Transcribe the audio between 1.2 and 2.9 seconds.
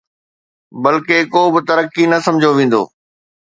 ڪو به ترقي نه سمجهيو ويندو